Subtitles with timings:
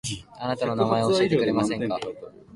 [0.39, 1.99] あなたの名前を教えてくれませんか